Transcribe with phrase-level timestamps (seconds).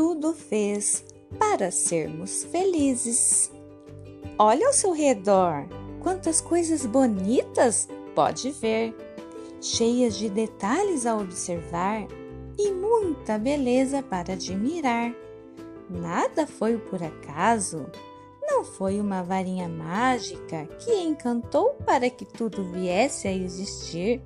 [0.00, 1.04] tudo fez
[1.38, 3.52] para sermos felizes.
[4.38, 5.66] Olha ao seu redor,
[6.00, 8.96] quantas coisas bonitas pode ver,
[9.60, 12.06] cheias de detalhes a observar
[12.58, 15.14] e muita beleza para admirar.
[15.90, 17.84] Nada foi por acaso,
[18.40, 24.22] não foi uma varinha mágica que encantou para que tudo viesse a existir,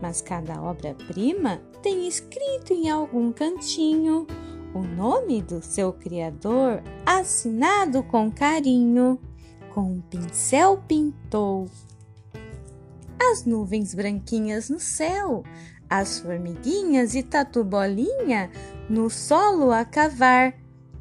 [0.00, 4.24] mas cada obra-prima tem escrito em algum cantinho
[4.78, 9.18] o nome do seu Criador, assinado com carinho.
[9.74, 11.68] Com um pincel pintou
[13.20, 15.44] as nuvens branquinhas no céu,
[15.88, 18.50] as formiguinhas e tatu bolinha
[18.88, 20.54] no solo a cavar,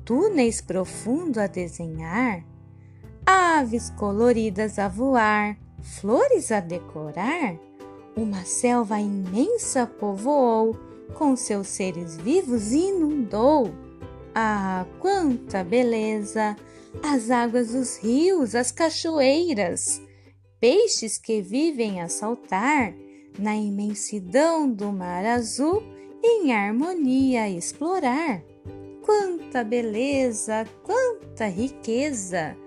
[0.04, 2.44] túneis profundo a desenhar
[3.27, 7.57] aves coloridas a voar, flores a decorar.
[8.16, 10.77] Uma selva imensa povoou,
[11.13, 13.71] com seus seres vivos inundou.
[14.34, 16.55] Ah, quanta beleza!
[17.04, 20.01] As águas dos rios, as cachoeiras,
[20.59, 22.93] peixes que vivem a saltar
[23.37, 25.84] na imensidão do mar azul,
[26.23, 28.41] em harmonia explorar.
[29.04, 32.57] Quanta beleza, quanta riqueza!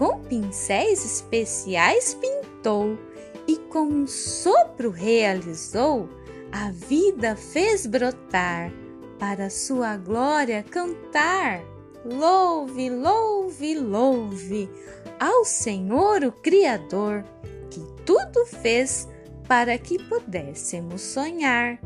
[0.00, 2.98] com pincéis especiais pintou
[3.46, 6.08] e com um sopro realizou,
[6.52, 8.72] a vida fez brotar,
[9.18, 11.62] para sua glória cantar.
[12.04, 14.70] Louve, louve, louve
[15.18, 17.24] ao Senhor o Criador,
[17.70, 19.06] que tudo fez
[19.46, 21.78] para que pudéssemos sonhar.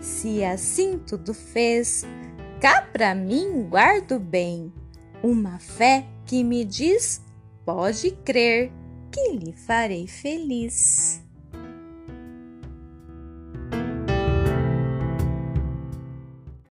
[0.00, 2.04] Se assim tudo fez,
[2.60, 4.72] cá para mim guardo bem
[5.22, 7.20] uma fé que me diz:
[7.64, 8.70] pode crer
[9.10, 11.23] que lhe farei feliz.